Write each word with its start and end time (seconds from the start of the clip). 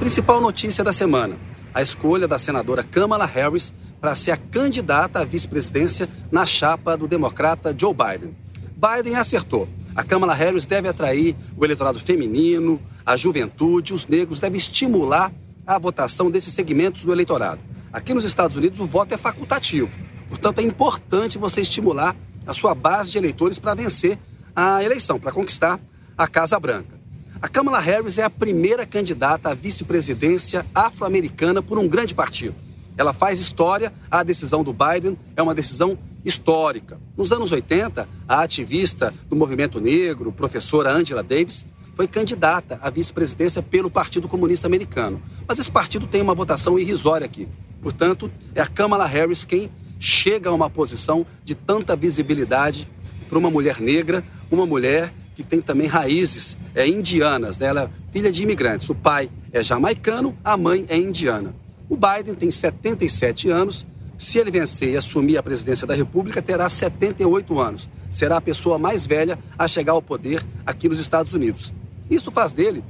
Principal 0.00 0.40
notícia 0.40 0.82
da 0.82 0.94
semana: 0.94 1.36
a 1.74 1.82
escolha 1.82 2.26
da 2.26 2.38
senadora 2.38 2.82
Kamala 2.82 3.26
Harris 3.26 3.70
para 4.00 4.14
ser 4.14 4.30
a 4.30 4.36
candidata 4.38 5.20
à 5.20 5.24
vice-presidência 5.24 6.08
na 6.32 6.46
chapa 6.46 6.96
do 6.96 7.06
democrata 7.06 7.74
Joe 7.76 7.92
Biden. 7.92 8.34
Biden 8.74 9.16
acertou. 9.16 9.68
A 9.94 10.02
Kamala 10.02 10.32
Harris 10.32 10.64
deve 10.64 10.88
atrair 10.88 11.36
o 11.54 11.62
eleitorado 11.66 12.00
feminino, 12.00 12.80
a 13.04 13.14
juventude, 13.14 13.92
os 13.92 14.06
negros, 14.06 14.40
deve 14.40 14.56
estimular 14.56 15.30
a 15.66 15.78
votação 15.78 16.30
desses 16.30 16.54
segmentos 16.54 17.04
do 17.04 17.12
eleitorado. 17.12 17.60
Aqui 17.92 18.14
nos 18.14 18.24
Estados 18.24 18.56
Unidos 18.56 18.80
o 18.80 18.86
voto 18.86 19.12
é 19.12 19.18
facultativo, 19.18 19.90
portanto 20.30 20.60
é 20.60 20.62
importante 20.62 21.36
você 21.36 21.60
estimular 21.60 22.16
a 22.46 22.54
sua 22.54 22.74
base 22.74 23.10
de 23.10 23.18
eleitores 23.18 23.58
para 23.58 23.74
vencer 23.74 24.18
a 24.56 24.82
eleição, 24.82 25.20
para 25.20 25.30
conquistar 25.30 25.78
a 26.16 26.26
Casa 26.26 26.58
Branca. 26.58 26.99
A 27.42 27.48
Kamala 27.48 27.80
Harris 27.80 28.18
é 28.18 28.22
a 28.22 28.28
primeira 28.28 28.84
candidata 28.84 29.48
à 29.48 29.54
vice-presidência 29.54 30.66
afro-americana 30.74 31.62
por 31.62 31.78
um 31.78 31.88
grande 31.88 32.14
partido. 32.14 32.54
Ela 32.98 33.14
faz 33.14 33.38
história, 33.40 33.90
a 34.10 34.22
decisão 34.22 34.62
do 34.62 34.74
Biden 34.74 35.18
é 35.34 35.40
uma 35.40 35.54
decisão 35.54 35.96
histórica. 36.22 37.00
Nos 37.16 37.32
anos 37.32 37.50
80, 37.50 38.06
a 38.28 38.42
ativista 38.42 39.10
do 39.26 39.34
movimento 39.34 39.80
negro, 39.80 40.30
professora 40.30 40.90
Angela 40.92 41.22
Davis, 41.22 41.64
foi 41.94 42.06
candidata 42.06 42.78
à 42.82 42.90
vice-presidência 42.90 43.62
pelo 43.62 43.90
Partido 43.90 44.28
Comunista 44.28 44.66
Americano. 44.66 45.22
Mas 45.48 45.58
esse 45.58 45.70
partido 45.70 46.06
tem 46.06 46.20
uma 46.20 46.34
votação 46.34 46.78
irrisória 46.78 47.24
aqui. 47.24 47.48
Portanto, 47.80 48.30
é 48.54 48.60
a 48.60 48.66
Kamala 48.66 49.06
Harris 49.06 49.44
quem 49.44 49.70
chega 49.98 50.50
a 50.50 50.52
uma 50.52 50.68
posição 50.68 51.24
de 51.42 51.54
tanta 51.54 51.96
visibilidade 51.96 52.86
para 53.30 53.38
uma 53.38 53.50
mulher 53.50 53.80
negra, 53.80 54.22
uma 54.50 54.66
mulher 54.66 55.10
que 55.42 55.48
tem 55.48 55.60
também 55.60 55.86
raízes 55.86 56.56
é, 56.74 56.86
indianas. 56.86 57.58
Né? 57.58 57.66
Ela 57.66 57.82
é 57.82 58.12
filha 58.12 58.30
de 58.30 58.42
imigrantes. 58.42 58.88
O 58.90 58.94
pai 58.94 59.30
é 59.52 59.62
jamaicano, 59.62 60.36
a 60.44 60.56
mãe 60.56 60.84
é 60.88 60.96
indiana. 60.96 61.54
O 61.88 61.96
Biden 61.96 62.34
tem 62.34 62.50
77 62.50 63.50
anos. 63.50 63.86
Se 64.18 64.38
ele 64.38 64.50
vencer 64.50 64.90
e 64.90 64.96
assumir 64.96 65.38
a 65.38 65.42
presidência 65.42 65.86
da 65.86 65.94
República, 65.94 66.42
terá 66.42 66.68
78 66.68 67.58
anos. 67.58 67.88
Será 68.12 68.36
a 68.36 68.40
pessoa 68.40 68.78
mais 68.78 69.06
velha 69.06 69.38
a 69.58 69.66
chegar 69.66 69.92
ao 69.92 70.02
poder 70.02 70.44
aqui 70.66 70.88
nos 70.88 70.98
Estados 70.98 71.32
Unidos. 71.32 71.72
Isso 72.10 72.30
faz 72.30 72.52
dele, 72.52 72.84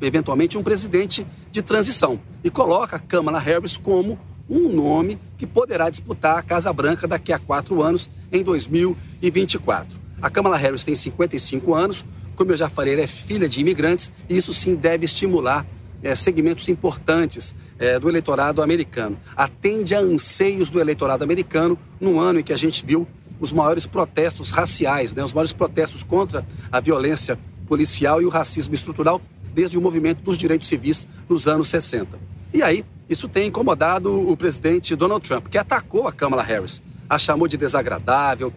eventualmente, 0.00 0.56
um 0.56 0.62
presidente 0.62 1.26
de 1.50 1.60
transição 1.60 2.20
e 2.44 2.50
coloca 2.50 2.96
a 2.96 3.00
Kamala 3.00 3.40
Harris 3.40 3.76
como 3.76 4.16
um 4.48 4.68
nome 4.68 5.18
que 5.36 5.46
poderá 5.46 5.90
disputar 5.90 6.38
a 6.38 6.42
Casa 6.42 6.72
Branca 6.72 7.08
daqui 7.08 7.32
a 7.32 7.38
quatro 7.38 7.82
anos, 7.82 8.08
em 8.30 8.44
2024. 8.44 10.03
A 10.24 10.30
Kamala 10.30 10.56
Harris 10.56 10.82
tem 10.82 10.94
55 10.94 11.74
anos, 11.74 12.02
como 12.34 12.50
eu 12.50 12.56
já 12.56 12.66
falei, 12.66 12.94
ela 12.94 13.02
é 13.02 13.06
filha 13.06 13.46
de 13.46 13.60
imigrantes 13.60 14.10
e 14.26 14.34
isso 14.34 14.54
sim 14.54 14.74
deve 14.74 15.04
estimular 15.04 15.66
é, 16.02 16.14
segmentos 16.14 16.66
importantes 16.70 17.54
é, 17.78 17.98
do 17.98 18.08
eleitorado 18.08 18.62
americano. 18.62 19.18
Atende 19.36 19.94
a 19.94 20.00
anseios 20.00 20.70
do 20.70 20.80
eleitorado 20.80 21.22
americano 21.22 21.78
no 22.00 22.18
ano 22.18 22.40
em 22.40 22.42
que 22.42 22.54
a 22.54 22.56
gente 22.56 22.86
viu 22.86 23.06
os 23.38 23.52
maiores 23.52 23.84
protestos 23.84 24.50
raciais, 24.50 25.12
né, 25.12 25.22
os 25.22 25.34
maiores 25.34 25.52
protestos 25.52 26.02
contra 26.02 26.42
a 26.72 26.80
violência 26.80 27.38
policial 27.68 28.22
e 28.22 28.24
o 28.24 28.30
racismo 28.30 28.74
estrutural 28.74 29.20
desde 29.52 29.76
o 29.76 29.80
movimento 29.82 30.22
dos 30.22 30.38
direitos 30.38 30.68
civis 30.68 31.06
nos 31.28 31.46
anos 31.46 31.68
60. 31.68 32.18
E 32.54 32.62
aí, 32.62 32.82
isso 33.10 33.28
tem 33.28 33.48
incomodado 33.48 34.10
o 34.26 34.34
presidente 34.38 34.96
Donald 34.96 35.28
Trump, 35.28 35.48
que 35.48 35.58
atacou 35.58 36.08
a 36.08 36.12
Kamala 36.12 36.42
Harris, 36.42 36.80
a 37.10 37.18
chamou 37.18 37.46
de 37.46 37.58
desagradável, 37.58 38.50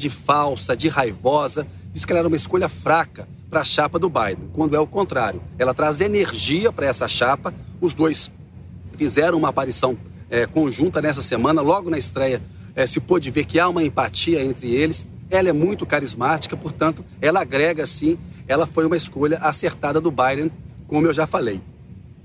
de 0.00 0.08
falsa, 0.08 0.74
de 0.74 0.88
raivosa, 0.88 1.66
diz 1.92 2.04
que 2.04 2.12
ela 2.12 2.20
era 2.20 2.28
uma 2.28 2.36
escolha 2.36 2.68
fraca 2.68 3.28
para 3.50 3.60
a 3.60 3.64
chapa 3.64 3.98
do 3.98 4.08
Biden, 4.08 4.48
quando 4.52 4.74
é 4.74 4.80
o 4.80 4.86
contrário. 4.86 5.42
Ela 5.58 5.74
traz 5.74 6.00
energia 6.00 6.72
para 6.72 6.86
essa 6.86 7.06
chapa. 7.06 7.52
Os 7.80 7.92
dois 7.92 8.30
fizeram 8.96 9.36
uma 9.36 9.48
aparição 9.48 9.96
é, 10.30 10.46
conjunta 10.46 11.02
nessa 11.02 11.20
semana, 11.20 11.60
logo 11.60 11.90
na 11.90 11.98
estreia 11.98 12.40
é, 12.74 12.86
se 12.86 13.00
pôde 13.00 13.30
ver 13.30 13.44
que 13.44 13.58
há 13.58 13.68
uma 13.68 13.82
empatia 13.82 14.42
entre 14.42 14.72
eles. 14.72 15.06
Ela 15.28 15.50
é 15.50 15.52
muito 15.52 15.84
carismática, 15.84 16.56
portanto, 16.56 17.04
ela 17.20 17.40
agrega 17.40 17.84
sim. 17.84 18.18
Ela 18.48 18.66
foi 18.66 18.86
uma 18.86 18.96
escolha 18.96 19.38
acertada 19.38 20.00
do 20.00 20.10
Biden, 20.10 20.50
como 20.88 21.06
eu 21.06 21.12
já 21.12 21.26
falei. 21.26 21.60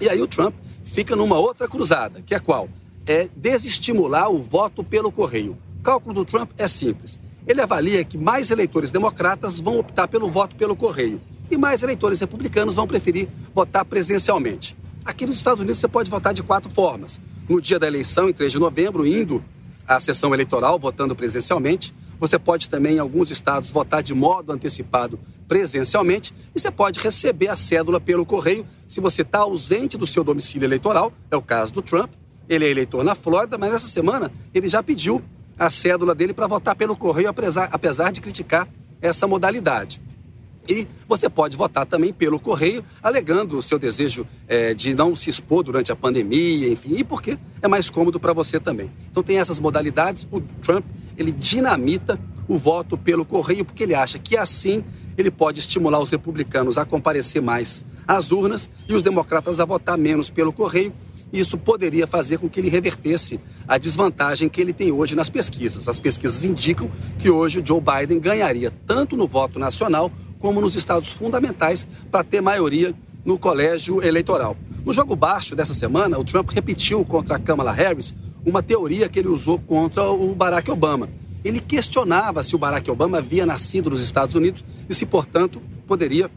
E 0.00 0.08
aí 0.08 0.20
o 0.22 0.26
Trump 0.26 0.54
fica 0.84 1.14
numa 1.14 1.38
outra 1.38 1.68
cruzada, 1.68 2.22
que 2.22 2.34
é 2.34 2.38
qual? 2.38 2.68
É 3.06 3.28
desestimular 3.36 4.30
o 4.30 4.38
voto 4.38 4.82
pelo 4.82 5.12
correio. 5.12 5.56
O 5.80 5.82
cálculo 5.82 6.14
do 6.14 6.24
Trump 6.24 6.50
é 6.56 6.66
simples 6.66 7.18
ele 7.48 7.62
avalia 7.62 8.04
que 8.04 8.18
mais 8.18 8.50
eleitores 8.50 8.90
democratas 8.90 9.58
vão 9.58 9.78
optar 9.78 10.06
pelo 10.06 10.30
voto 10.30 10.54
pelo 10.54 10.76
correio 10.76 11.18
e 11.50 11.56
mais 11.56 11.82
eleitores 11.82 12.20
republicanos 12.20 12.76
vão 12.76 12.86
preferir 12.86 13.26
votar 13.54 13.86
presencialmente. 13.86 14.76
Aqui 15.02 15.24
nos 15.24 15.36
Estados 15.36 15.60
Unidos 15.60 15.78
você 15.78 15.88
pode 15.88 16.10
votar 16.10 16.34
de 16.34 16.42
quatro 16.42 16.70
formas. 16.70 17.18
No 17.48 17.58
dia 17.58 17.78
da 17.78 17.86
eleição, 17.86 18.28
em 18.28 18.34
3 18.34 18.52
de 18.52 18.58
novembro, 18.58 19.06
indo 19.06 19.42
à 19.86 19.98
sessão 19.98 20.34
eleitoral, 20.34 20.78
votando 20.78 21.16
presencialmente. 21.16 21.94
Você 22.20 22.38
pode 22.38 22.68
também, 22.68 22.96
em 22.96 22.98
alguns 22.98 23.30
estados, 23.30 23.70
votar 23.70 24.02
de 24.02 24.14
modo 24.14 24.52
antecipado 24.52 25.18
presencialmente. 25.46 26.34
E 26.54 26.60
você 26.60 26.70
pode 26.70 27.00
receber 27.00 27.48
a 27.48 27.56
cédula 27.56 27.98
pelo 27.98 28.26
correio 28.26 28.66
se 28.86 29.00
você 29.00 29.22
está 29.22 29.38
ausente 29.38 29.96
do 29.96 30.06
seu 30.06 30.22
domicílio 30.22 30.66
eleitoral. 30.66 31.10
É 31.30 31.36
o 31.36 31.40
caso 31.40 31.72
do 31.72 31.80
Trump. 31.80 32.10
Ele 32.46 32.66
é 32.66 32.70
eleitor 32.70 33.02
na 33.02 33.14
Flórida, 33.14 33.56
mas 33.56 33.72
nessa 33.72 33.88
semana 33.88 34.30
ele 34.52 34.68
já 34.68 34.82
pediu 34.82 35.22
a 35.58 35.68
cédula 35.68 36.14
dele 36.14 36.32
para 36.32 36.46
votar 36.46 36.76
pelo 36.76 36.96
correio, 36.96 37.28
apesar, 37.28 37.68
apesar 37.72 38.12
de 38.12 38.20
criticar 38.20 38.68
essa 39.00 39.26
modalidade. 39.26 40.00
E 40.68 40.86
você 41.08 41.30
pode 41.30 41.56
votar 41.56 41.86
também 41.86 42.12
pelo 42.12 42.38
correio, 42.38 42.84
alegando 43.02 43.56
o 43.56 43.62
seu 43.62 43.78
desejo 43.78 44.26
é, 44.46 44.74
de 44.74 44.92
não 44.94 45.16
se 45.16 45.30
expor 45.30 45.62
durante 45.62 45.90
a 45.90 45.96
pandemia, 45.96 46.68
enfim, 46.68 46.94
e 46.94 47.02
porque 47.02 47.38
é 47.62 47.66
mais 47.66 47.88
cômodo 47.88 48.20
para 48.20 48.34
você 48.34 48.60
também. 48.60 48.90
Então 49.10 49.22
tem 49.22 49.38
essas 49.38 49.58
modalidades. 49.58 50.28
O 50.30 50.42
Trump 50.62 50.84
ele 51.16 51.32
dinamita 51.32 52.20
o 52.46 52.56
voto 52.56 52.98
pelo 52.98 53.24
correio 53.24 53.64
porque 53.64 53.82
ele 53.82 53.94
acha 53.94 54.18
que 54.18 54.36
assim 54.36 54.84
ele 55.16 55.30
pode 55.30 55.58
estimular 55.58 55.98
os 56.00 56.10
republicanos 56.10 56.78
a 56.78 56.84
comparecer 56.84 57.42
mais 57.42 57.82
às 58.06 58.30
urnas 58.30 58.70
e 58.88 58.94
os 58.94 59.02
democratas 59.02 59.60
a 59.60 59.64
votar 59.64 59.98
menos 59.98 60.30
pelo 60.30 60.52
correio 60.52 60.92
isso 61.32 61.58
poderia 61.58 62.06
fazer 62.06 62.38
com 62.38 62.48
que 62.48 62.58
ele 62.58 62.68
revertesse 62.68 63.38
a 63.66 63.76
desvantagem 63.76 64.48
que 64.48 64.60
ele 64.60 64.72
tem 64.72 64.90
hoje 64.90 65.14
nas 65.14 65.28
pesquisas. 65.28 65.88
As 65.88 65.98
pesquisas 65.98 66.44
indicam 66.44 66.90
que 67.18 67.30
hoje 67.30 67.60
o 67.60 67.66
Joe 67.66 67.80
Biden 67.80 68.18
ganharia 68.18 68.72
tanto 68.86 69.16
no 69.16 69.26
voto 69.26 69.58
nacional 69.58 70.10
como 70.38 70.60
nos 70.60 70.74
estados 70.74 71.08
fundamentais 71.08 71.86
para 72.10 72.24
ter 72.24 72.40
maioria 72.40 72.94
no 73.24 73.38
colégio 73.38 74.02
eleitoral. 74.02 74.56
No 74.84 74.92
jogo 74.92 75.14
baixo 75.14 75.54
dessa 75.54 75.74
semana, 75.74 76.18
o 76.18 76.24
Trump 76.24 76.50
repetiu 76.50 77.04
contra 77.04 77.36
a 77.36 77.38
Kamala 77.38 77.72
Harris 77.72 78.14
uma 78.44 78.62
teoria 78.62 79.08
que 79.08 79.18
ele 79.18 79.28
usou 79.28 79.58
contra 79.58 80.08
o 80.10 80.34
Barack 80.34 80.70
Obama. 80.70 81.08
Ele 81.44 81.60
questionava 81.60 82.42
se 82.42 82.54
o 82.56 82.58
Barack 82.58 82.90
Obama 82.90 83.18
havia 83.18 83.44
nascido 83.44 83.90
nos 83.90 84.00
Estados 84.00 84.34
Unidos 84.34 84.64
e 84.88 84.94
se, 84.94 85.04
portanto, 85.04 85.60
poderia 85.86 86.30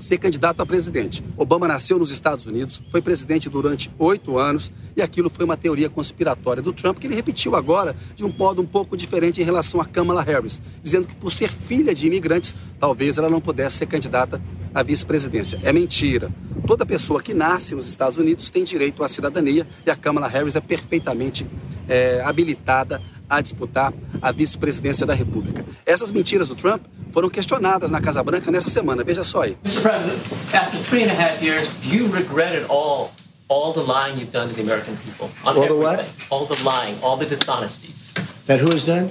ser 0.00 0.18
candidato 0.18 0.60
a 0.60 0.66
presidente. 0.66 1.22
Obama 1.36 1.68
nasceu 1.68 1.98
nos 1.98 2.10
Estados 2.10 2.46
Unidos, 2.46 2.82
foi 2.90 3.00
presidente 3.00 3.48
durante 3.48 3.90
oito 3.98 4.38
anos 4.38 4.72
e 4.96 5.02
aquilo 5.02 5.30
foi 5.30 5.44
uma 5.44 5.56
teoria 5.56 5.88
conspiratória 5.88 6.62
do 6.62 6.72
Trump 6.72 6.98
que 6.98 7.06
ele 7.06 7.14
repetiu 7.14 7.54
agora 7.54 7.94
de 8.16 8.24
um 8.24 8.32
modo 8.36 8.62
um 8.62 8.66
pouco 8.66 8.96
diferente 8.96 9.40
em 9.40 9.44
relação 9.44 9.80
a 9.80 9.84
Kamala 9.84 10.22
Harris, 10.22 10.60
dizendo 10.82 11.06
que 11.06 11.14
por 11.14 11.30
ser 11.30 11.50
filha 11.50 11.94
de 11.94 12.06
imigrantes, 12.06 12.54
talvez 12.78 13.18
ela 13.18 13.30
não 13.30 13.40
pudesse 13.40 13.76
ser 13.76 13.86
candidata 13.86 14.40
à 14.74 14.82
vice-presidência. 14.82 15.60
É 15.62 15.72
mentira. 15.72 16.30
Toda 16.66 16.86
pessoa 16.86 17.22
que 17.22 17.34
nasce 17.34 17.74
nos 17.74 17.86
Estados 17.86 18.16
Unidos 18.16 18.48
tem 18.48 18.64
direito 18.64 19.04
à 19.04 19.08
cidadania 19.08 19.66
e 19.86 19.90
a 19.90 19.96
Kamala 19.96 20.28
Harris 20.28 20.56
é 20.56 20.60
perfeitamente 20.60 21.46
é, 21.88 22.22
habilitada 22.24 23.00
a 23.30 23.40
disputar 23.40 23.94
a 24.20 24.32
vice-presidência 24.32 25.06
da 25.06 25.14
República. 25.14 25.64
Essas 25.86 26.10
mentiras 26.10 26.48
do 26.48 26.56
Trump 26.56 26.82
foram 27.12 27.30
questionadas 27.30 27.90
na 27.90 28.00
Casa 28.00 28.22
Branca 28.22 28.50
nessa 28.50 28.68
semana. 28.68 29.04
Veja 29.04 29.22
só 29.22 29.42
aí. 29.42 29.56
Mr. 29.64 29.80
President, 29.82 30.18
after 30.52 30.80
three 30.80 31.04
and 31.04 31.12
a 31.12 31.14
half 31.14 31.40
years, 31.40 31.70
you 31.84 32.08
regretted 32.12 32.66
all 32.68 33.12
all 33.48 33.72
the 33.72 33.80
lying 33.80 34.16
you've 34.18 34.32
done 34.32 34.48
to 34.48 34.54
the 34.54 34.62
American 34.62 34.96
people. 34.96 35.28
On 35.44 35.56
all 35.56 35.64
everything. 35.64 35.80
the 35.80 35.86
what? 35.86 36.06
All 36.30 36.46
the 36.46 36.62
lying, 36.62 36.96
all 37.02 37.16
the 37.16 37.26
dishonesties. 37.26 38.12
That 38.46 38.60
who 38.60 38.70
has 38.70 38.84
done? 38.84 39.10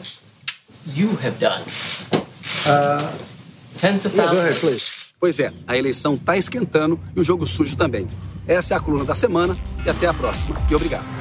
You 0.94 1.10
have 1.18 1.40
done. 1.40 1.64
Uh, 2.66 3.12
Tens 3.78 4.06
of 4.06 4.16
yeah, 4.16 4.26
thousands. 4.26 4.38
Go 4.38 4.40
ahead, 4.40 4.60
please. 4.60 5.10
Pois 5.20 5.40
é, 5.40 5.52
a 5.68 5.78
eleição 5.78 6.16
está 6.16 6.38
esquentando 6.38 6.98
e 7.14 7.20
o 7.20 7.24
jogo 7.24 7.46
sujo 7.46 7.76
também. 7.76 8.08
Essa 8.48 8.74
é 8.74 8.78
a 8.78 8.80
coluna 8.80 9.04
da 9.04 9.14
semana 9.14 9.58
e 9.86 9.90
até 9.90 10.08
a 10.08 10.14
próxima. 10.14 10.56
E 10.72 10.76
obrigado. 10.76 11.19